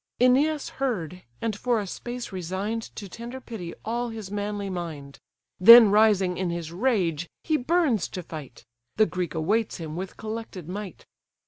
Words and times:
Æneas 0.19 0.67
heard, 0.81 1.21
and 1.43 1.55
for 1.55 1.79
a 1.79 1.85
space 1.85 2.31
resign'd 2.31 2.81
To 2.95 3.07
tender 3.07 3.39
pity 3.39 3.75
all 3.85 4.09
his 4.09 4.31
manly 4.31 4.67
mind; 4.67 5.19
Then 5.59 5.91
rising 5.91 6.37
in 6.39 6.49
his 6.49 6.71
rage, 6.71 7.29
he 7.43 7.55
burns 7.55 8.07
to 8.17 8.23
fight: 8.23 8.65
The 8.95 9.05
Greek 9.05 9.35
awaits 9.35 9.77
him 9.77 9.95
with 9.95 10.17
collected 10.17 10.67
might. 10.67 11.05